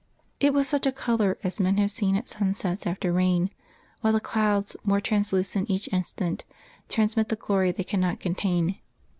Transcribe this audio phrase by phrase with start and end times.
[0.39, 3.51] It was such a colour as men have seen at sunsets after rain,
[3.99, 6.43] while the clouds, more translucent each instant,
[6.89, 8.79] transmit the glory they cannot contain.